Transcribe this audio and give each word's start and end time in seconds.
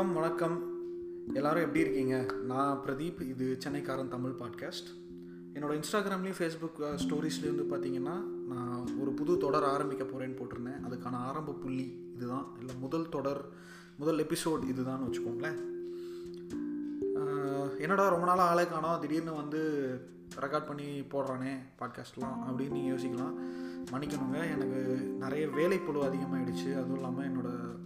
வணக்கம் 0.00 0.22
வணக்கம். 0.22 0.78
எல்லாரும் 1.34 1.60
எப்படி 1.60 1.80
இருக்கீங்க? 1.80 2.26
நான் 2.46 2.80
பிரதீப் 2.86 3.20
இது 3.20 3.58
சென்னைக்காரன் 3.64 4.08
தமிழ் 4.08 4.30
பாட்காஸ்ட் 4.30 4.88
என்னோட 5.54 5.80
இன்ஸ்டாகிராம்லேயும் 5.80 6.38
ஃபேஸ்புக் 6.38 6.98
ஸ்டோரிஸ்லேயும் 7.06 7.66
வந்து 7.66 7.88
பார்த்தீங்கன்னா 7.88 8.22
நான் 8.48 8.98
ஒரு 9.00 9.10
புது 9.10 9.36
தொடர் 9.36 9.64
ஆரம்பிக்க 9.64 10.04
போகிறேன்னு 10.04 10.38
போட்டிருந்தேன். 10.38 10.80
அதுக்கான 10.90 11.10
ஆரம்ப 11.10 11.52
புள்ளி 11.52 12.12
இதுதான். 12.16 12.46
இல்லை 12.58 12.74
முதல் 12.80 13.08
தொடர் 13.08 13.44
முதல் 13.98 14.26
எபிசோட் 14.26 14.68
இதுதான் 14.68 15.00
வச்சுக்கோங்களேன். 15.00 15.58
என்னடா 17.78 18.08
ரொம்ப 18.08 18.26
நாளாக 18.26 18.50
ஆளே 18.50 18.66
காணோம். 18.66 19.00
திடீர்னு 19.00 19.34
வந்து 19.34 19.60
ரெக்கார்ட் 20.40 20.66
பண்ணி 20.66 21.00
போடுறானே 21.00 21.58
பாட்காஸ்ட்லாம் 21.78 22.38
அப்படின்னு 22.48 22.70
நீங்கள் 22.70 22.96
யோசிக்கலாம். 22.96 23.34
மன்னிக்கணுங்க. 23.92 24.50
எனக்கு 24.50 25.00
நிறைய 25.18 25.46
வேலைப்பொழு 25.46 26.00
அதிகமாகிடுச்சு 26.02 26.72
அதுவும் 26.72 26.94
இல்லாமல் 26.94 27.28
என்னோடய 27.30 27.78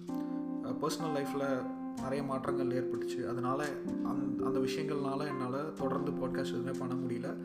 பர்சனல் 0.65 1.17
லைஃப்பில் 1.17 1.83
நிறைய 1.97 2.23
மாற்றங்கள் 2.23 2.67
ஏற்பட்டுச்சு. 2.67 3.29
அதனால் 3.29 3.65
அந் 4.05 4.39
அந்த 4.45 4.59
விஷயங்கள்னால 4.59 5.27
என்னால் 5.27 5.73
தொடர்ந்து 5.73 6.11
பாட்காஸ்ட் 6.11 6.55
எதுவுமே 6.55 6.79
பண்ண 6.79 6.95
முடியல. 6.95 7.37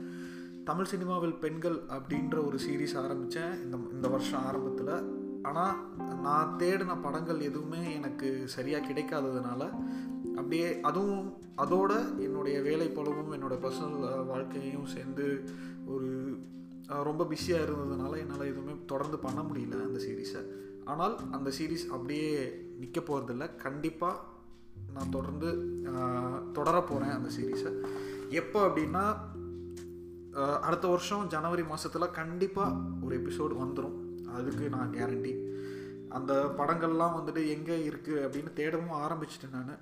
தமிழ் 0.63 0.85
சினிமாவில் 0.85 1.34
பெண்கள் 1.34 1.84
அப்படின்ற 1.88 2.45
ஒரு 2.45 2.57
சீரீஸ் 2.70 2.98
ஆரம்பித்தேன் 2.98 3.63
இந்த 3.63 3.77
இந்த 3.91 4.07
வருஷம் 4.07 4.45
ஆரம்பத்தில். 4.45 5.27
ஆனால் 5.41 5.76
நான் 6.21 6.55
தேடின 6.57 7.02
படங்கள் 7.02 7.40
எதுவுமே 7.40 7.93
எனக்கு 7.93 8.48
சரியாக 8.48 8.93
கிடைக்காததுனால 8.93 9.70
அப்படியே 10.35 10.79
அதுவும் 10.81 11.38
அதோட 11.57 12.20
என்னுடைய 12.20 12.62
வேலை 12.62 12.88
பழுவும் 12.88 13.34
என்னோடய 13.34 13.59
பர்சனல் 13.62 14.26
வாழ்க்கையும் 14.26 14.85
சேர்ந்து 14.85 15.43
ஒரு 15.85 16.38
ரொம்ப 16.88 17.26
பிஸியாக 17.26 17.63
இருந்ததுனால 17.63 18.18
என்னால் 18.18 18.45
எதுவுமே 18.45 18.71
தொடர்ந்து 18.85 19.20
பண்ண 19.20 19.41
முடியல 19.41 19.84
அந்த 19.85 19.99
சீரீஸை 19.99 20.41
ஆனால் 20.85 21.20
அந்த 21.32 21.51
சீரீஸ் 21.60 21.85
அப்படியே 21.91 22.62
நிற்க 22.79 22.99
போகிறதில்ல 22.99 23.55
கண்டிப்பாக 23.55 24.23
நான் 24.96 25.13
தொடர்ந்து 25.18 25.49
தொடர 26.54 26.76
போகிறேன் 26.82 27.16
அந்த 27.18 27.30
சீரீஸை 27.35 27.72
எப்போ 28.40 28.60
அப்படின்னா 28.68 29.04
அடுத்த 30.66 30.85
வருஷம் 30.88 31.27
ஜனவரி 31.27 31.63
மாதத்தில் 31.63 32.16
கண்டிப்பாக 32.20 32.77
ஒரு 33.05 33.13
எபிசோடு 33.20 33.55
வந்துடும் 33.63 33.98
அதுக்கு 34.38 34.66
நான் 34.76 34.94
கேரண்டி 34.98 35.34
அந்த 36.18 36.34
படங்கள்லாம் 36.57 37.18
வந்துட்டு 37.18 37.41
எங்கே 37.55 37.76
இருக்குது 37.90 38.24
அப்படின்னு 38.26 38.52
தேடவும் 38.60 38.96
ஆரம்பிச்சிட்டேன் 39.05 39.55
நான். 39.57 39.82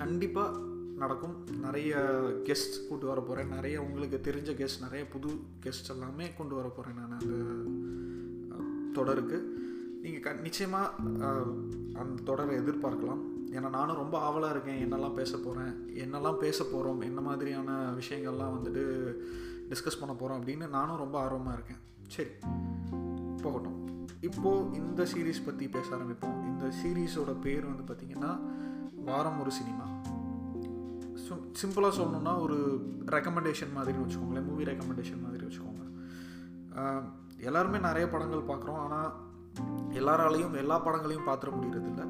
கண்டிப்பாக 0.00 0.58
நடக்கும். 1.02 1.34
நிறைய 1.64 1.92
கெஸ்ட் 2.48 2.76
கூட்டு 2.88 3.06
வர 3.06 3.20
போகிறேன் 3.20 3.52
நிறைய 3.56 3.76
உங்களுக்கு 3.86 4.18
தெரிஞ்ச 4.28 4.50
கெஸ்ட் 4.60 4.84
நிறைய 4.84 5.04
புது 5.14 5.30
கெஸ்ட் 5.64 5.90
எல்லாமே 5.94 6.26
கொண்டு 6.38 6.54
வர 6.58 6.68
போகிறேன் 6.68 6.98
நான் 7.00 7.16
அந்த 7.18 7.34
தொடருக்கு. 8.98 9.38
நீங்கள் 10.02 10.24
க 10.26 10.32
நிச்சயமாக 10.46 10.94
அந்த 12.02 12.22
தொடரை 12.30 12.56
எதிர்பார்க்கலாம். 12.62 13.22
ஏன்னா 13.56 13.68
நானும் 13.78 14.00
ரொம்ப 14.02 14.16
ஆவலாக 14.26 14.54
இருக்கேன். 14.54 14.80
என்னெல்லாம் 14.84 15.16
பேச 15.20 15.32
போகிறேன் 15.36 15.72
என்னெல்லாம் 16.02 16.38
பேச 16.44 16.58
போகிறோம் 16.64 17.00
என்ன 17.08 17.20
மாதிரியான 17.20 17.70
விஷயங்கள்லாம் 18.00 18.54
வந்துட்டு 18.56 18.82
டிஸ்கஸ் 19.70 20.00
பண்ண 20.00 20.12
போகிறோம் 20.14 20.38
அப்படின்னு 20.40 20.68
நானும் 20.76 21.02
ரொம்ப 21.02 21.16
ஆர்வமாக 21.24 21.56
இருக்கேன். 21.58 21.80
சரி 22.14 22.32
போகட்டும். 23.44 23.78
இப்போது 24.28 24.66
இந்த 24.80 25.02
சீரீஸ் 25.12 25.46
பற்றி 25.46 25.68
பேச 25.68 25.88
ஆரம்பிப்போம். 25.96 26.38
இந்த 26.50 26.64
சீரீஸோட 26.80 27.34
பேர் 27.46 27.70
வந்து 27.70 27.86
பார்த்திங்கன்னா 27.90 28.32
வாரம் 29.10 29.40
ஒரு 29.44 29.52
சினிமா 29.58 29.86
சிம்பிளாக 31.60 31.92
சொல்லணுன்னா 31.98 32.32
ஒரு 32.44 32.56
ரெக்கமெண்டேஷன் 33.14 33.74
மாதிரின்னு 33.76 34.04
வச்சுக்கோங்களேன். 34.06 34.48
மூவி 34.48 34.64
ரெக்கமெண்டேஷன் 34.70 35.22
மாதிரி 35.24 35.44
வச்சுக்கோங்க. 35.46 35.84
எல்லாருமே 37.48 37.78
நிறைய 37.88 38.06
படங்கள் 38.08 38.48
பார்க்குறோம். 38.50 38.80
ஆனால் 38.84 39.10
எல்லாராலையும் 40.00 40.58
எல்லா 40.64 40.76
படங்களையும் 40.86 41.28
பார்த்துட 41.28 41.50
முடியறதில்ல. 41.56 42.04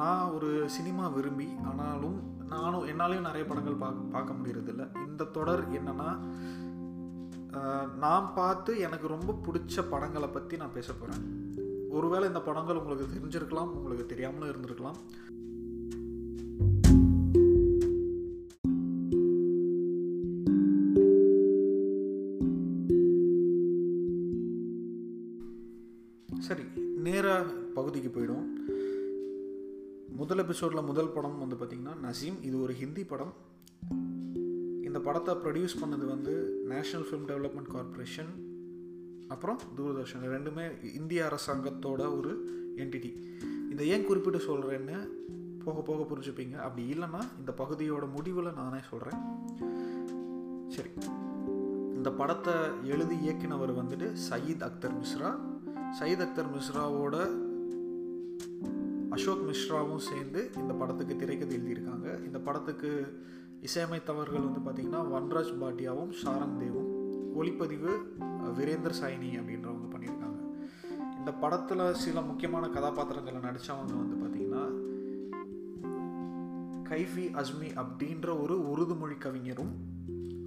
நான் 0.00 0.32
ஒரு 0.36 0.48
சினிமா 0.76 1.04
விரும்பி 1.16 1.46
ஆனாலும் 1.70 2.16
நானும் 2.52 2.86
என்னாலையும் 2.90 3.26
நிறைய 3.26 3.44
படங்கள் 3.50 3.82
பார்க்க 3.82 4.12
பார்க்க 4.14 4.38
முடியறதில்ல. 4.38 4.84
இந்த 5.08 5.28
தொடர் 5.36 5.62
என்னென்னா 5.78 6.10
நான் 8.04 8.28
பார்த்து 8.38 8.72
எனக்கு 8.86 9.06
ரொம்ப 9.14 9.36
பிடிச்ச 9.46 9.84
படங்களை 9.92 10.28
பற்றி 10.28 10.54
நான் 10.62 10.76
பேச 10.78 10.88
போகிறேன் 10.92 11.22
ஒருவேளை 11.96 12.24
இந்த 12.30 12.40
படங்கள் 12.48 12.80
உங்களுக்கு 12.80 13.14
தெரிஞ்சிருக்கலாம் 13.16 13.74
உங்களுக்கு 13.78 14.06
தெரியாமலும் 14.12 14.52
இருந்திருக்கலாம். 14.52 14.98
சரி 26.48 26.64
நேராக 27.04 27.44
பகுதிக்கு 27.76 28.10
போயிடும் 28.10 28.46
முதல் 30.14 30.38
எபிசோடில் 30.38 30.82
முதல் 30.82 31.08
படம் 31.08 31.38
வந்து 31.38 31.56
பார்த்திங்கன்னா 31.56 31.94
நசீம் 32.02 32.44
இது 32.44 32.62
ஒரு 32.62 32.72
ஹிந்தி 32.72 33.04
படம். 33.04 33.32
இந்த 34.82 35.00
படத்தை 35.00 35.34
ப்ரொடியூஸ் 35.34 35.76
பண்ணது 35.84 36.04
வந்து 36.04 36.64
நேஷ்னல் 36.68 37.04
ஃபிலிம் 37.08 37.26
டெவலப்மெண்ட் 37.26 37.66
கார்ப்பரேஷன் 37.66 38.32
அப்புறம் 39.28 39.58
தூர்தர்ஷன். 39.76 40.22
ரெண்டுமே 40.22 40.94
இந்திய 40.94 41.28
அரசாங்கத்தோட 41.30 42.18
ஒரு 42.18 42.32
என்டிட்டி 42.76 43.12
இதை 43.70 43.88
ஏன் 43.88 44.04
குறிப்பிட்டு 44.04 44.38
சொல்கிறேன்னு 44.38 45.08
போக 45.64 45.80
போக 45.80 46.06
புரிஞ்சுப்பீங்க. 46.14 46.56
அப்படி 46.56 46.90
இல்லைன்னா 46.90 47.22
இந்த 47.38 47.54
பகுதியோட 47.56 48.10
முடிவில் 48.10 48.52
நானே 48.52 48.78
சொல்கிறேன் 48.90 49.20
சரி. 50.68 50.90
இந்த 51.94 52.10
படத்தை 52.10 52.54
எழுதி 52.84 53.14
இயக்கினவர் 53.14 53.78
வந்துட்டு 53.80 54.16
சயீத் 54.30 54.70
அக்தர் 54.70 54.94
மிஸ்ரா. 55.00 55.38
சயீத் 56.00 56.24
அக்தர் 56.26 56.52
மிஸ்ராவோட 56.54 57.42
அசோக் 59.14 59.42
மிஸ்ராவும் 59.48 60.04
சேர்ந்து 60.06 60.40
இந்த 60.56 60.72
படத்துக்கு 60.72 61.16
திரைக்கதை 61.16 61.56
எழுதியிருக்காங்க. 61.58 62.24
இந்த 62.24 62.38
படத்துக்கு 62.38 62.90
இசையமைத்தவர்கள் 63.62 64.46
வந்து 64.46 64.60
பார்த்திங்கன்னா 64.64 65.00
வன்ராஜ் 65.14 65.52
பாட்டியாவும் 65.60 66.12
ஷாரங் 66.22 66.56
தேவும். 66.60 66.88
ஒளிப்பதிவு 67.38 67.92
வீரேந்தர் 68.58 68.96
சைனி 69.02 69.28
அப்படின்றவங்க 69.40 69.86
பண்ணியிருக்காங்க. 69.92 70.40
இந்த 71.18 71.32
படத்தில் 71.32 71.94
சில 71.94 72.20
முக்கியமான 72.20 72.68
கதாபாத்திரங்களை 72.68 73.40
நடித்தவங்க 73.40 73.94
வந்து 74.00 74.16
பார்த்திங்கன்னா 74.22 74.64
கைஃபி 76.90 77.26
அஸ்மி 77.42 77.70
அப்படின்ற 77.84 78.42
ஒரு 78.42 78.56
உருது 78.70 78.96
மொழி 78.98 79.14
கவிஞரும் 79.14 79.72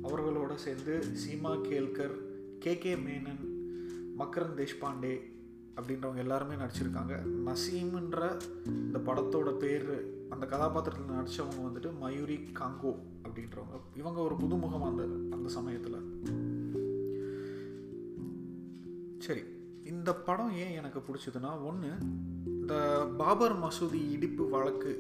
அவர்களோட 0.04 0.54
சேர்ந்து 0.56 1.04
சீமா 1.22 1.54
கேல்கர் 1.70 2.16
கே 2.60 2.78
கே 2.78 2.96
மேனன் 2.96 3.44
மக்ரன் 4.16 4.56
தேஷ்பாண்டே 4.56 5.16
அப்படின்றவங்க 5.78 6.24
எல்லாருமே 6.26 6.56
நடிச்சிருக்காங்க. 6.56 7.16
நசீம்ன்ற 7.48 8.30
இந்த 8.68 9.00
படத்தோட 9.08 9.52
பேர் 9.52 9.90
அந்த 10.30 10.46
கதாபாத்திரத்தில் 10.46 11.16
நடித்தவங்க 11.18 11.60
வந்துட்டு 11.66 11.92
மயூரி 12.00 12.38
காங்கோ 12.60 12.94
அப்படின்றவங்க. 13.26 13.78
இவங்க 13.96 14.20
ஒரு 14.22 14.36
புதுமுகம் 14.36 14.88
அந்த 14.90 15.04
அந்த 15.36 15.50
சமயத்தில். 15.50 16.00
சரி 19.26 19.44
இந்த 19.84 20.16
படம் 20.16 20.52
ஏன் 20.52 20.76
எனக்கு 20.80 21.00
பிடிச்சதுன்னா 21.00 21.52
ஒன்று 21.64 21.92
இந்த 22.46 22.76
பாபர் 23.18 23.56
மசூதி 23.60 24.02
இடிப்பு 24.12 24.50
வழக்கு 24.50 24.94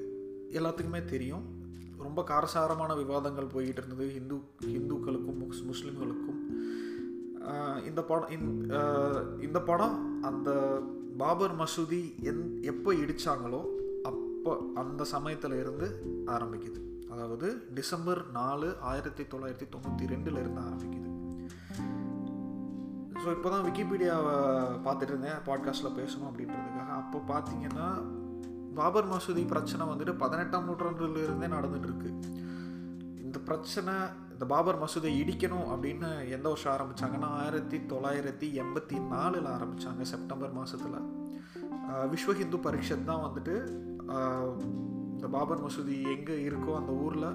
எல்லாத்துக்குமே 0.51 1.05
தெரியும். 1.05 1.45
ரொம்ப 1.97 2.23
காரசாரமான 2.23 2.95
விவாதங்கள் 2.95 3.53
போய்கிட்டு 3.53 3.81
இருந்தது 3.83 4.05
ஹிந்து 4.11 4.35
ஹிந்துக்களுக்கும் 4.73 5.39
முஸ் 5.44 5.63
முஸ்லீம்களுக்கும். 5.69 6.39
இந்த 7.85 8.01
படம் 8.03 8.29
இந்த 9.41 9.59
படம் 9.61 10.06
அந்த 10.29 10.49
பாபர் 11.21 11.55
மசூதி 11.61 12.01
எந் 12.29 12.43
எப்போ 12.71 12.89
இடித்தாங்களோ 13.03 13.61
அப்போ 14.09 14.51
அந்த 14.81 15.01
சமயத்தில் 15.13 15.55
இருந்து 15.61 15.88
ஆரம்பிக்குது. 16.35 16.81
அதாவது 17.13 17.47
டிசம்பர் 17.77 18.21
நாலு 18.39 18.69
ஆயிரத்தி 18.91 19.23
தொள்ளாயிரத்தி 19.23 19.67
தொண்ணூற்றி 19.73 20.05
ரெண்டில் 20.11 20.39
இருந்து 20.41 20.61
ஆரம்பிக்குது. 20.67 21.05
ஸோ 23.21 23.27
இப்போ 23.35 23.50
தான் 23.53 23.65
விக்கிபீடியாவை 23.68 24.35
பார்த்துட்டு 24.85 25.13
இருந்தேன். 25.13 25.39
பாட்காஸ்ட்டில் 25.47 25.97
பேசணும் 26.00 26.30
அப்படின்றதுக்காக. 26.31 26.91
அப்போ 27.01 27.19
பார்த்தீங்கன்னா 27.33 27.88
பாபர் 28.80 29.09
மசூதி 29.12 29.44
பிரச்சனை 29.53 29.83
வந்துட்டு 29.91 30.13
பதினெட்டாம் 30.23 30.68
நூற்றாண்டுலேருந்தே 30.69 31.25
இருந்தே 31.27 31.50
இருக்கு 31.88 32.09
இந்த 33.23 33.38
பிரச்சனை 33.47 33.94
இந்த 34.38 34.48
பாபர் 34.50 34.81
மசூதியை 34.81 35.13
இடிக்கணும் 35.22 35.69
அப்படின்னு 35.74 36.10
எந்த 36.30 36.48
வருஷம் 36.50 36.74
ஆரம்பித்தாங்கன்னா 36.74 37.30
ஆயிரத்தி 37.38 37.78
தொள்ளாயிரத்தி 37.78 38.48
எண்பத்தி 38.62 38.98
நாலில் 39.07 39.48
ஆரம்பித்தாங்க 39.54 40.01
செப்டம்பர் 40.01 40.51
மாதத்தில் 40.51 40.98
விஸ்வ 42.12 42.34
ஹிந்து 42.34 42.57
பரிஷத் 42.57 43.04
தான் 43.04 43.24
வந்துட்டு 43.24 43.56
இந்த 45.13 45.28
பாபர் 45.28 45.63
மசூதி 45.63 45.95
எங்கே 46.16 46.36
இருக்கோ 46.50 46.75
அந்த 46.75 46.94
ஊரில் 47.06 47.28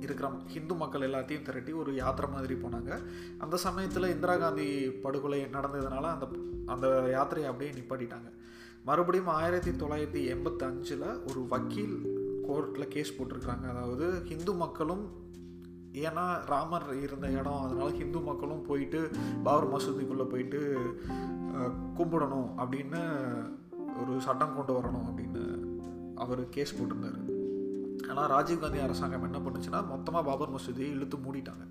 இருக்கிற 0.00 0.30
ஹிந்து 0.46 0.74
மக்கள் 0.74 1.08
எல்லாத்தையும் 1.08 1.42
திரட்டி 1.42 1.72
ஒரு 1.72 1.94
யாத்திரை 1.94 2.30
மாதிரி 2.30 2.54
போனாங்க. 2.54 3.00
அந்த 3.38 3.56
சமயத்தில் 3.56 4.12
இந்திரா 4.14 4.36
காந்தி 4.36 4.88
படுகொலை 5.04 5.42
நடந்ததுனால 5.44 6.06
அந்த 6.14 6.26
அந்த 6.66 6.86
யாத்திரையை 7.16 7.50
அப்படியே 7.50 7.72
நிப்பாட்டிட்டாங்க. 7.72 8.30
மறுபடியும் 8.84 9.34
ஆயிரத்தி 9.40 9.70
தொள்ளாயிரத்தி 9.70 10.24
எண்பத்தஞ்சில் 10.36 11.06
ஒரு 11.28 11.46
வக்கீல் 11.48 11.96
கோர்ட்டில் 12.48 12.88
கேஸ் 12.88 13.16
போட்டிருக்காங்க 13.18 13.68
அதாவது 13.74 14.22
ஹிந்து 14.24 14.54
மக்களும் 14.54 15.06
ஏன்னா 16.04 16.24
ராமர் 16.52 16.88
இருந்த 17.04 17.26
இடம் 17.38 17.62
அதனால 17.64 17.88
ஹிந்து 18.00 18.20
மக்களும் 18.28 18.66
போயிட்டு 18.68 19.00
பாபர் 19.46 19.70
மசூதிக்குள்ளே 19.74 20.26
போயிட்டு 20.32 20.60
கும்பிடணும் 21.98 22.50
அப்படின்னு 22.62 23.00
ஒரு 24.00 24.14
சட்டம் 24.26 24.56
கொண்டு 24.56 24.72
வரணும் 24.78 25.06
அப்படின்னு 25.10 25.44
அவர் 26.24 26.42
கேஸ் 26.56 26.76
போட்டிருந்தார். 26.78 27.22
ஆனால் 28.10 28.30
ராஜீவ்காந்தி 28.34 28.80
அரசாங்கம் 28.86 29.26
என்ன 29.28 29.38
பண்ணுச்சுன்னா 29.44 29.80
மொத்தமாக 29.92 30.26
பாபர் 30.28 30.54
மசூதியை 30.56 30.90
இழுத்து 30.96 31.18
மூடிட்டாங்க. 31.24 31.64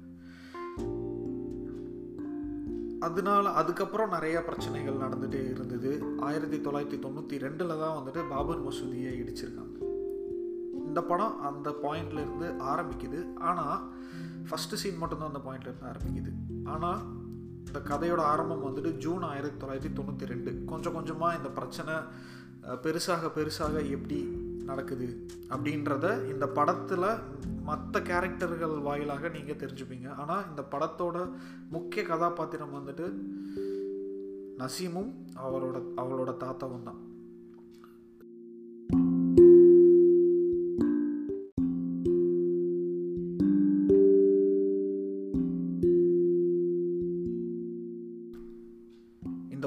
அதனால 3.08 3.50
அதுக்கப்புறம் 3.60 4.14
நிறைய 4.16 4.38
பிரச்சனைகள் 4.50 5.02
நடந்துகிட்டே 5.04 5.42
இருந்தது. 5.54 5.92
ஆயிரத்தி 6.28 6.58
தொள்ளாயிரத்தி 6.58 7.00
தொண்ணூற்றி 7.06 7.36
ரெண்டில் 7.46 7.80
தான் 7.82 7.98
வந்துட்டு 7.98 8.22
பாபர் 8.34 8.64
மசூதியை 8.68 9.12
இடிச்சிருக்காங்க. 9.22 9.78
இந்த 10.96 11.08
படம் 11.08 11.40
அந்த 11.48 11.70
பாயிண்ட்லேருந்து 11.84 12.50
ஆரம்பிக்குது. 12.72 13.18
ஆனால் 13.48 13.80
ஃபஸ்ட்டு 14.50 14.78
சீன் 14.82 15.00
மட்டும்தான் 15.00 15.32
அந்த 15.32 15.42
பாயிண்ட்லேருந்து 15.46 15.88
ஆரம்பிக்குது. 15.90 16.32
ஆனால் 16.74 17.02
இந்த 17.66 17.80
கதையோட 17.90 18.22
ஆரம்பம் 18.34 18.64
வந்துட்டு 18.68 18.92
ஜூன் 19.06 19.24
ஆயிரத்தி 19.30 19.58
தொள்ளாயிரத்தி 19.62 19.92
தொண்ணூற்றி 19.98 20.30
ரெண்டு. 20.32 20.52
கொஞ்சம் 20.72 20.96
கொஞ்சமாக 20.98 21.38
இந்த 21.40 21.50
பிரச்சனை 21.58 21.96
பெருசாக 22.84 23.32
பெருசாக 23.38 23.82
எப்படி 23.96 24.20
நடக்குது 24.70 25.08
அப்படின்றத 25.56 26.06
இந்த 26.34 26.48
படத்தில் 26.60 27.10
மற்ற 27.70 28.00
கேரக்டர்கள் 28.12 28.78
வாயிலாக 28.88 29.32
நீங்கள் 29.36 29.62
தெரிஞ்சுப்பீங்க. 29.64 30.08
ஆனால் 30.24 30.48
இந்த 30.52 30.64
படத்தோட 30.76 31.18
முக்கிய 31.76 32.04
கதாபாத்திரம் 32.12 32.78
வந்துட்டு 32.78 33.08
நசீமும் 34.62 35.12
அவரோட 35.48 35.78
அவளோட 36.04 36.32
தாத்தாவும் 36.46 36.88
தான். 36.90 37.02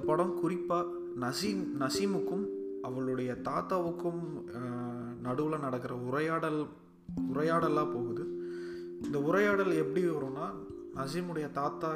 படம் 0.08 0.34
குறிப்பாக 0.40 0.92
நசீம் 1.22 1.62
நசீமுக்கும் 1.82 2.44
அவளுடைய 2.86 3.30
தாத்தாவுக்கும் 3.48 4.20
நடுவில் 5.26 5.64
நடக்கிற 5.64 5.94
உரையாடல் 6.08 6.60
உரையாடலாக 7.32 7.88
போகுது. 7.94 8.24
இந்த 9.04 9.18
உரையாடல் 9.28 9.72
எப்படி 9.82 10.02
வரும்னா 10.06 10.46
நசீமுடைய 10.98 11.46
தாத்தா 11.60 11.90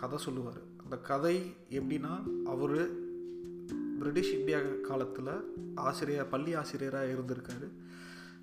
கதை 0.00 0.18
சொல்லுவார். 0.26 0.60
அந்த 0.84 0.96
கதை 1.10 1.36
எப்படின்னா 1.78 2.14
அவர் 2.52 2.78
பிரிட்டிஷ் 3.98 4.34
இந்தியா 4.38 4.58
காலத்தில் 4.88 5.32
ஆசிரியர் 5.86 6.32
பள்ளி 6.34 6.52
ஆசிரியராக 6.60 7.12
இருந்திருக்காரு. 7.14 7.68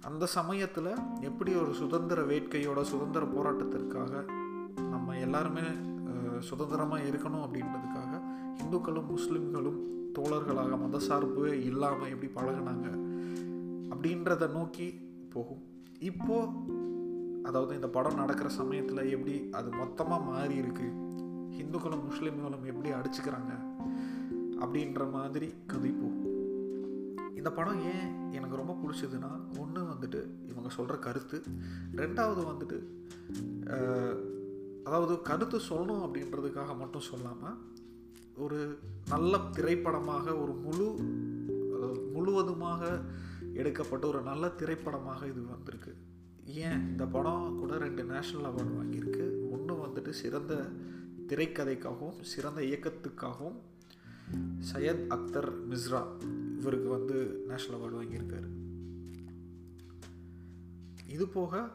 அந்த 0.07 0.25
சமயத்தில் 0.37 0.91
எப்படி 1.29 1.51
ஒரு 1.61 1.71
சுதந்திர 1.81 2.21
வேட்கையோட 2.31 2.81
சுதந்திர 2.93 3.25
போராட்டத்திற்காக 3.35 4.13
நம்ம 4.93 5.15
எல்லாருமே 5.25 5.67
சுதந்திரமாக 6.49 7.05
இருக்கணும் 7.11 7.43
அப்படின்றது 7.45 7.86
இந்துக்களும் 8.63 9.11
முஸ்லிம்களும் 9.15 9.79
தோழர்களாக 10.15 10.77
மதசார்பு 10.83 11.43
இல்லாமல் 11.69 12.11
எப்படி 12.13 12.29
பழகுனாங்க 12.37 12.87
அப்படின்றத 13.91 14.47
நோக்கி 14.51 14.87
போகும். 15.33 15.63
இப்போ 16.09 16.37
அதாவது 17.43 17.71
இந்த 17.75 17.89
படம் 17.97 18.19
நடக்கிற 18.21 18.49
சமயத்தில் 18.59 19.11
எப்படி 19.15 19.35
அது 19.51 19.69
மொத்தமாக 19.81 20.27
மாறி 20.31 20.55
இருக்கு 20.55 20.87
இந்துக்களும் 21.61 22.07
முஸ்லீம்களும் 22.09 22.65
எப்படி 22.71 22.89
அடிச்சுக்கிறாங்க 22.97 23.53
அப்படின்ற 24.61 25.03
மாதிரி 25.11 25.47
கதை 25.71 25.91
போகும். 25.91 26.23
இந்த 27.39 27.49
படம் 27.57 27.81
ஏன் 27.93 28.07
எனக்கு 28.37 28.55
ரொம்ப 28.55 28.73
பிடிச்சதுன்னா 28.81 29.31
ஒன்று 29.59 29.81
வந்துட்டு 29.91 30.21
இவங்க 30.51 30.69
சொல்கிற 30.69 30.95
கருத்து 30.97 31.37
ரெண்டாவது 32.01 32.41
வந்துட்டு 32.51 32.77
அதாவது 34.87 35.13
கருத்து 35.29 35.57
சொல்லணும் 35.69 36.03
அப்படின்றதுக்காக 36.05 36.75
மட்டும் 36.77 37.07
சொல்லாமல் 37.11 37.57
ஒரு 38.37 38.79
நல்ல 39.07 39.37
திரைப்படமாக 39.37 40.35
ஒரு 40.35 40.53
முழு 40.53 40.95
அதாவது 41.75 41.99
முழுவதுமாக 41.99 43.01
எடுக்கப்பட்ட 43.53 44.07
ஒரு 44.07 44.21
நல்ல 44.21 44.49
திரைப்படமாக 44.49 45.25
இது 45.25 45.41
வந்திருக்கு. 45.45 45.95
ஏன்? 46.45 46.87
இந்த 46.89 47.05
படம் 47.05 47.55
கூட 47.59 47.77
ரெண்டு 47.77 48.03
நேஷ்னல் 48.03 48.45
அவார்டு 48.45 48.77
வாங்கியிருக்கு. 48.81 49.49
ஒன்று 49.51 49.75
வந்துட்டு 49.75 50.09
சிறந்த 50.09 50.69
திரைக்கதைக்காகவும் 51.27 52.21
சிறந்த 52.21 52.61
இயக்கத்துக்காகவும் 52.61 53.57
சையத் 54.73 55.07
அக்தர் 55.07 55.51
மிஸ்ரா 55.69 56.03
இவருக்கு 56.59 56.89
வந்து 56.89 57.45
நேஷ்னல் 57.49 57.73
அவார்டு 57.73 58.01
வாங்கியிருக்காரு. 58.01 58.49
இது 61.09 61.27
போக 61.27 61.69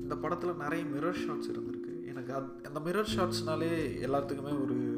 இந்த 0.00 0.16
படத்தில் 0.16 0.56
நிறைய 0.56 0.84
மிரர் 0.84 1.16
ஷாட்ஸ் 1.16 1.50
இருந்திருக்கு. 1.50 2.06
எனக்கு 2.06 2.34
அது 2.34 2.46
அந்த 2.64 2.80
மிரர் 2.80 3.08
ஷாட்ஸ்னாலே 3.16 3.72
எல்லாத்துக்குமே 4.06 4.62
ஒரு 4.62 4.91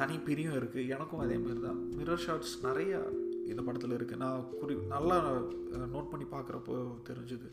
தனி 0.00 0.16
பிரியும் 0.26 0.56
இருக்குது 0.60 0.90
எனக்கும் 0.94 1.22
அதே 1.24 1.36
மாதிரி 1.44 1.60
தான் 1.66 1.80
மிரர் 1.98 2.22
ஷார்ட்ஸ் 2.24 2.54
நிறையா 2.66 3.00
இந்த 3.50 3.60
படத்தில் 3.66 3.96
இருக்குது 3.96 4.22
நான் 4.24 4.48
குறி 4.60 4.74
நல்லா 4.94 5.16
நோட் 5.94 6.10
பண்ணி 6.12 6.26
பார்க்குறப்போ 6.34 6.74
தெரிஞ்சுது. 7.08 7.48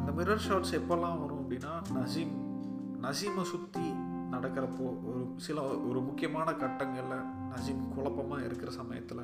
இந்த 0.00 0.10
மிரர் 0.18 0.44
ஷார்ட்ஸ் 0.46 0.76
எப்போல்லாம் 0.80 1.20
வரும் 1.22 1.40
அப்படின்னா 1.42 1.72
நசீம் 1.98 2.34
நசீமை 3.04 3.44
சுற்றி 3.52 3.86
நடக்கிறப்போ 4.34 4.86
ஒரு 5.08 5.20
சில 5.46 5.64
ஒரு 5.88 6.00
முக்கியமான 6.06 6.48
கட்டங்களில் 6.62 7.26
நசீம் 7.52 7.82
குழப்பமாக 7.94 8.46
இருக்கிற 8.46 8.70
சமயத்தில் 8.78 9.22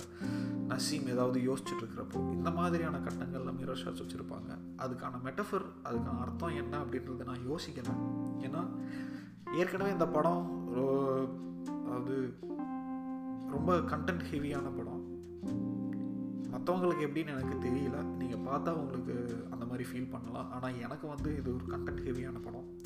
நசீம் 0.70 1.08
ஏதாவது 1.14 1.38
யோசிச்சுட்டு 1.48 1.82
இருக்கிறப்போ 1.82 2.20
இந்த 2.36 2.50
மாதிரியான 2.58 3.00
கட்டங்களில் 3.06 3.56
மிரர் 3.60 3.80
ஷாட்ஸ் 3.82 4.02
வச்சுருப்பாங்க. 4.04 4.50
அதுக்கான 4.84 5.20
மெட்டஃபர் 5.26 5.66
அதுக்கான 5.88 6.20
அர்த்தம் 6.26 6.58
என்ன 6.62 6.74
அப்படின்றத 6.82 7.26
நான் 7.30 7.48
யோசிக்கலை. 7.50 7.94
ஏன்னா 8.48 8.62
ஏற்கனவே 9.60 9.90
இந்த 9.96 10.08
படம் 10.16 10.44
அதாவது 11.92 12.32
ரொம்ப 13.50 13.76
கண்டென்ட் 13.76 14.22
ஹெவியான 14.32 14.76
படம். 14.76 15.10
மற்றவங்களுக்கு 16.52 17.04
எப்படின்னு 17.04 17.38
எனக்கு 17.38 17.68
தெரியல. 17.68 18.04
நீங்கள் 18.04 18.38
பார்த்தா 18.38 18.70
உங்களுக்கு 18.70 19.46
அந்த 19.50 19.64
மாதிரி 19.64 19.88
ஃபீல் 19.92 20.10
பண்ணலாம். 20.10 20.50
ஆனால் 20.50 20.80
எனக்கு 20.80 21.06
வந்து 21.06 21.36
இது 21.36 21.54
ஒரு 21.54 21.64
கண்டென்ட் 21.68 22.06
ஹெவியான 22.06 22.42
படம். 22.44 22.76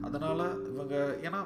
அதனால் 0.00 0.72
இவங்க 0.72 1.18
ஏன்னா 1.22 1.44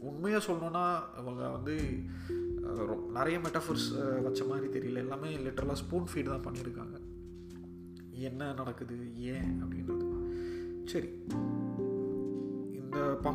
உண்மையாக 0.00 0.52
சொல்லணுன்னா 0.52 0.96
இவங்க 1.20 1.48
வந்து 1.48 1.98
ரொ- 2.62 3.06
நிறைய 3.06 3.38
மெட்டஃபர்ஸ் 3.38 4.22
வச்ச 4.22 4.44
மாதிரி 4.44 4.78
தெரியல. 4.78 4.94
எல்லாமே 4.94 5.36
லிட்டரலாக 5.36 5.72
ஸ்பூன் 5.72 6.04
ஃபீட் 6.14 6.42
தான் 6.42 6.44
பண்ணியிருக்காங்க. 6.44 7.00
என்ன 8.10 8.52
நடக்குது? 8.52 9.16
ஏன்? 9.16 9.64
அப்படின்றது. 9.64 10.28
சரி. 10.84 11.08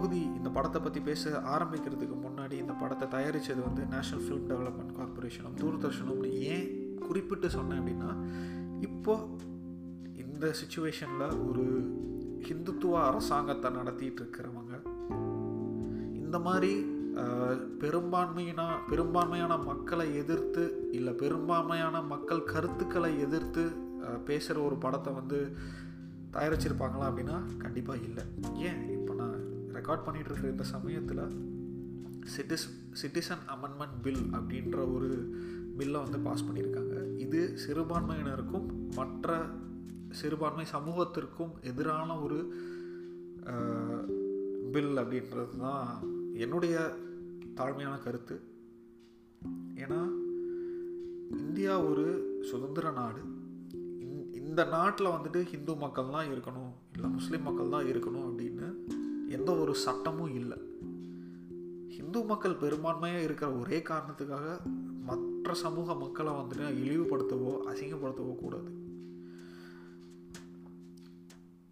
இந்த 0.05 0.13
பகுதி 0.13 0.37
இந்த 0.37 0.49
படத்தை 0.49 0.81
பற்றி 0.81 1.01
பேச 1.01 1.21
ஆரம்பிக்கிறதுக்கு 1.45 2.15
முன்னாடி 2.23 2.51
இந்த 2.51 2.73
படத்தை 2.73 3.07
தயாரித்தது 3.07 3.61
வந்து 3.61 3.81
நேஷ்னல் 3.83 4.23
ஃபிலிம் 4.25 4.47
டெவலப்மெண்ட் 4.49 4.97
கார்பரேஷனும் 4.97 5.55
தூர்தர்ஷனும்னு 5.61 6.31
ஏன் 6.39 6.67
குறிப்பிட்டு 6.99 7.49
சொன்னேன் 7.49 7.79
அப்படின்னா 7.79 8.09
இப்போது 8.79 9.27
இந்த 10.13 10.53
சுச்சுவேஷனில் 10.61 11.47
ஒரு 11.47 11.63
ஹிந்துத்துவ 12.49 13.03
அரசாங்கத்தை 13.05 13.71
நடத்திட்டு 13.71 14.21
இருக்கிறவங்க 14.23 14.73
இந்த 16.13 16.39
மாதிரி 16.39 16.71
பெரும்பான்மையினா 17.79 18.67
பெரும்பான்மையான 18.89 19.57
மக்களை 19.57 20.15
எதிர்த்து 20.15 20.89
இல்லை 20.91 21.13
பெரும்பான்மையான 21.13 22.01
மக்கள் 22.01 22.43
கருத்துக்களை 22.43 23.19
எதிர்த்து 23.19 23.65
பேசுகிற 24.25 24.61
ஒரு 24.61 24.75
படத்தை 24.75 25.13
வந்து 25.13 25.39
தயாரிச்சிருப்பாங்களா 26.31 27.05
அப்படின்னா 27.09 27.57
கண்டிப்பாக 27.57 27.99
இல்லை. 27.99 28.23
ஏன்? 28.57 28.94
ரெக்கார்ட் 29.85 30.05
பண்ணிகிட்டு 30.05 30.29
இருக்கிற 30.29 30.51
இந்த 30.51 30.65
சமயத்தில் 30.75 31.19
சிட்டிஸ் 32.35 32.63
சிட்டிசன் 33.01 33.43
அமெண்ட்மெண்ட் 33.53 33.97
பில் 34.05 34.23
அப்படின்ற 34.37 34.77
ஒரு 34.93 35.09
பில்லை 35.77 35.99
வந்து 36.05 36.19
பாஸ் 36.27 36.43
பண்ணியிருக்காங்க. 36.47 36.95
இது 37.25 37.41
சிறுபான்மையினருக்கும் 37.63 38.65
மற்ற 38.95 39.35
சிறுபான்மை 40.19 40.65
சமூகத்திற்கும் 40.71 41.53
எதிரான 41.71 42.17
ஒரு 42.19 42.39
பில் 44.71 44.95
அப்படின்றது 45.01 45.53
தான் 45.65 45.91
என்னுடைய 46.45 46.75
தாழ்மையான 47.59 47.95
கருத்து. 48.05 48.37
ஏன்னா 49.83 50.01
இந்தியா 51.43 51.75
ஒரு 51.91 52.07
சுதந்திர 52.51 52.95
நாடு. 53.01 53.23
இந்த 54.41 54.63
நாட்டில் 54.75 55.13
வந்துட்டு 55.15 55.39
ஹிந்து 55.53 55.75
மக்கள் 55.85 56.13
தான் 56.17 56.31
இருக்கணும் 56.33 56.73
இல்லை 56.95 57.09
முஸ்லீம் 57.19 57.47
மக்கள் 57.49 57.73
தான் 57.77 57.89
இருக்கணும் 57.93 58.27
அப்படின்னு 58.27 58.67
எந்த 59.35 59.51
ஒரு 59.55 59.75
சட்டமும் 59.75 60.33
இல்லை. 60.33 60.57
ஹிந்து 61.89 62.23
மக்கள் 62.23 62.59
பெரும்பான்மையாக 62.61 63.23
இருக்கிற 63.23 63.51
ஒரே 63.51 63.79
காரணத்துக்காக 63.79 64.59
மற்ற 65.05 65.53
சமூக 65.53 65.93
மக்களை 65.93 66.33
வந்துட்டு 66.33 66.67
இழிவுபடுத்தவோ 66.83 67.51
அசிங்கப்படுத்தவோ 67.67 68.35
கூடாது. 68.35 68.71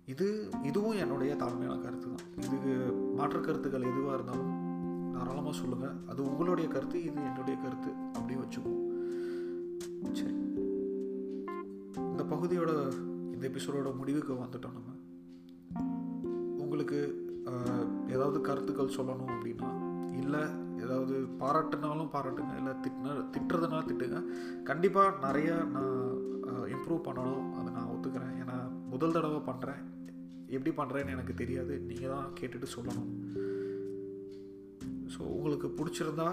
இது 0.05 0.49
இதுவும் 0.63 0.97
என்னுடைய 0.97 1.33
தாழ்மையான 1.33 1.81
கருத்து 1.81 2.07
தான். 2.07 2.25
இதுக்கு 2.37 2.93
மாற்று 3.15 3.41
கருத்துக்கள் 3.41 3.81
எதுவாக 3.81 4.13
இருந்தாலும் 4.13 5.11
தாராளமாக 5.13 5.57
சொல்லுங்கள் 5.57 5.95
அது 6.07 6.23
உங்களுடைய 6.23 6.69
கருத்து 6.69 7.03
இது 7.03 7.21
என்னுடைய 7.21 7.59
கருத்து 7.59 7.91
அப்படியே 8.13 8.39
வச்சுக்குவோம். 8.39 8.81
சரி. 10.11 10.33
இந்த 11.95 12.23
பகுதியோட 12.23 12.93
இந்த 13.33 13.49
எபிசோடோட 13.49 13.95
முடிவுக்கு 13.97 14.33
வந்துட்டோம் 14.33 14.73
நம்ம. 14.73 14.91
உங்களுக்கு 16.57 17.22
ஏதாவது 18.13 18.37
கருத்துக்கள் 18.49 18.95
சொல்லணும் 18.97 19.33
அப்படின்னா 19.35 19.71
இல்லை 20.21 20.43
ஏதாவது 20.83 21.15
பாராட்டுனாலும் 21.41 22.13
பாராட்டுங்க 22.13 22.53
இல்லை 22.61 22.73
திட்டின 22.83 23.15
திட்டுறதுனா 23.33 23.79
திட்டுங்க. 23.89 24.19
கண்டிப்பாக 24.69 25.17
நிறையா 25.25 25.55
நான் 25.75 25.97
இம்ப்ரூவ் 26.75 27.05
பண்ணணும். 27.07 27.45
அதை 27.57 27.69
நான் 27.77 27.91
ஒத்துக்கிறேன். 27.93 28.33
ஏன்னா 28.41 28.55
முதல் 28.93 29.15
தடவை 29.17 29.41
பண்ணுறேன் 29.49 29.81
எப்படி 30.55 30.71
பண்ணுறேன்னு 30.79 31.13
எனக்கு 31.15 31.33
தெரியாது. 31.41 31.75
நீங்கள் 31.89 32.13
தான் 32.15 32.33
கேட்டுட்டு 32.39 32.69
சொல்லணும். 32.75 33.11
ஸோ 35.13 35.21
உங்களுக்கு 35.37 35.69
பிடிச்சிருந்தா 35.79 36.29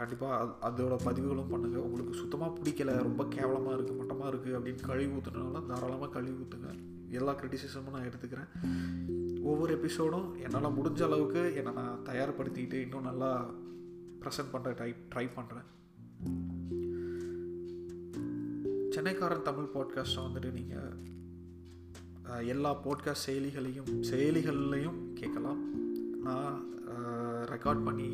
கண்டிப்பாக 0.00 0.36
அது 0.40 0.52
அதோட 0.66 0.94
பதிவுகளும் 1.06 1.50
பண்ணுங்கள் 1.52 1.86
உங்களுக்கு 1.86 2.20
சுத்தமாக 2.20 2.54
பிடிக்கல 2.58 2.90
ரொம்ப 3.08 3.22
கேவலமாக 3.36 3.74
இருக்குது 3.76 3.98
மட்டமாக 4.00 4.30
இருக்குது 4.32 4.56
அப்படின்னு 4.58 4.88
கழுவி 4.90 5.10
ஊற்றுனாலும் 5.16 5.70
தாராளமாக 5.72 6.12
கழுவி 6.16 6.36
ஊற்றுங்க 6.42 6.70
எல்லா 7.18 7.32
க்ரிட்டிசிசமும் 7.40 7.96
நான் 7.96 8.08
எடுத்துக்கிறேன். 8.10 8.50
ஒவ்வொரு 9.42 9.72
எபிசோடும் 9.76 10.28
என்னால் 10.42 10.76
முடிஞ்ச 10.76 11.02
அளவுக்கு 11.02 11.42
என்னை 11.54 11.72
நான் 11.72 12.00
தயார்படுத்திக்கிட்டு 12.04 12.74
இன்னும் 12.74 13.08
நல்லா 13.10 13.30
ப்ரெசென்ட் 14.20 14.52
பண்ணுற 14.52 14.72
ட்ரை 14.80 14.90
ட்ரை 15.14 15.26
பண்ணுறேன் 15.36 15.68
சென்னைக்காரன் 18.94 19.42
தமிழ் 19.42 19.72
பாட்காஸ்ட்டை 19.74 20.22
வந்துட்டு 20.26 20.50
நீங்கள் 20.52 22.46
எல்லா 22.46 22.70
பாட்காஸ்ட் 22.84 23.26
செயலிகளையும் 23.26 23.90
செயலிகள்லையும் 24.10 24.98
கேட்கலாம். 25.14 25.60
நான் 26.22 26.56
ரெக்கார்ட் 27.52 27.84
பண்ணி 27.84 28.08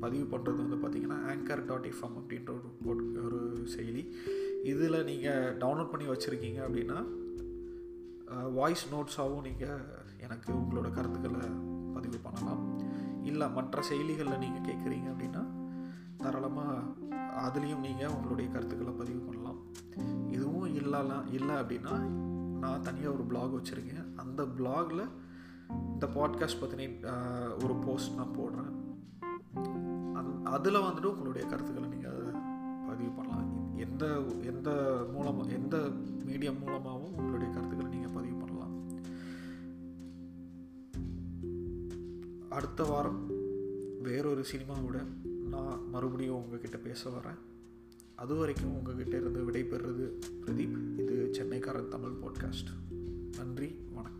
பதிவு 0.00 0.24
பண்ணுறது 0.24 0.60
வந்து 0.64 0.76
பார்த்திங்கன்னா 0.82 1.18
ஆங்கர் 1.30 1.64
டாட் 1.66 1.86
எஃப்எம் 1.86 2.18
அப்படின்ற 2.20 2.50
ஒரு 2.50 2.68
போட் 2.84 3.02
ஒரு 3.24 3.40
செயலி. 3.76 4.02
இதில் 4.64 5.04
நீங்கள் 5.04 5.56
டவுன்லோட் 5.56 5.90
பண்ணி 5.90 6.06
வச்சுருக்கீங்க 6.08 6.60
அப்படின்னா 6.66 6.98
வாய்ஸ் 8.52 8.84
நோட்ஸாகவும் 8.94 9.46
நீங்கள் 9.48 9.84
எனக்கு 10.28 10.52
உங்களோட 10.52 10.90
கருத்துக்களை 10.90 11.48
பதிவு 11.94 12.18
பண்ணலாம். 12.18 12.62
இல்லை 13.22 13.50
மற்ற 13.50 13.82
செயலிகளில் 13.90 14.38
நீங்கள் 14.38 14.66
கேட்குறீங்க 14.68 15.08
அப்படின்னா 15.12 15.42
தாராளமாக 16.16 16.78
அதுலேயும் 17.44 17.78
நீங்கள் 17.78 18.08
உங்களுடைய 18.08 18.50
கருத்துக்களை 18.50 18.92
பதிவு 18.92 19.20
பண்ணலாம். 19.20 19.58
இதுவும் 20.30 20.74
இல்லைலாம் 20.78 21.32
இல்லை 21.32 21.54
அப்படின்னா 21.54 21.94
நான் 22.58 22.82
தனியாக 22.82 23.14
ஒரு 23.14 23.22
பிளாக் 23.22 23.54
வச்சுருக்கேன். 23.54 24.14
அந்த 24.16 24.42
பிளாகில் 24.44 25.08
இந்த 25.92 26.06
பாட்காஸ்ட் 26.06 26.60
பற்றின 26.60 27.12
ஒரு 27.64 27.74
போஸ்ட் 27.74 28.14
நான் 28.14 28.36
போடுறேன். 28.38 28.72
அந் 30.14 30.44
அதில் 30.44 30.74
வந்துட்டு 30.74 31.12
உங்களுடைய 31.14 31.48
கருத்துக்களை 31.48 31.88
நீங்கள் 31.88 32.20
பதிவு 32.88 33.10
பண்ணலாம். 33.10 33.76
எந்த 33.76 34.04
எந்த 34.42 34.70
மூலமாக 35.12 35.50
எந்த 35.50 35.76
மீடியம் 36.26 36.58
மூலமாகவும் 36.58 37.16
உங்களுடைய 37.16 37.54
கருத்துக்கள் 37.54 37.77
அடுத்த 42.58 42.84
வாரம் 42.84 43.26
வேறொரு 44.02 44.44
சினிமாவோட 44.52 45.04
நான் 45.48 45.88
மறுபடியும் 45.88 46.34
உங்ககிட்ட 46.34 46.76
பேச 46.76 47.10
வரேன். 47.10 47.38
அது 48.14 48.34
வரைக்கும் 48.34 48.76
உங்ககிட்ட 48.76 49.16
இருந்து 49.16 49.50
விடைபெறுறது 49.50 50.12
பிரதீப். 50.46 50.98
இது 50.98 51.30
சென்னைக்காரன் 51.32 51.88
தமிழ் 51.88 52.10
பாட்காஸ்ட் 52.10 52.96
நன்றி 53.36 53.76
வணக்கம். 53.94 54.17